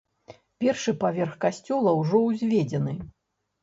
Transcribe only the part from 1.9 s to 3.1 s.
ўжо ўзведзены.